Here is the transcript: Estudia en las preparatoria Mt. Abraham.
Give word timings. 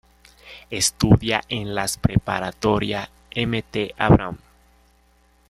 Estudia 0.71 1.41
en 1.47 1.75
las 1.75 1.99
preparatoria 1.99 3.11
Mt. 3.35 3.93
Abraham. 3.99 4.39